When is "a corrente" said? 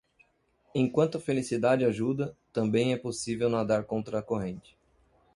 4.17-4.75